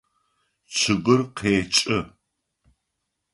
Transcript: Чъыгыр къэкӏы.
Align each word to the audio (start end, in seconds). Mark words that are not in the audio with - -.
Чъыгыр 0.75 1.21
къэкӏы. 1.37 1.99